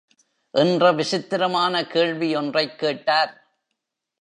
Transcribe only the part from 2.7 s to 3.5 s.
கேட்டார்.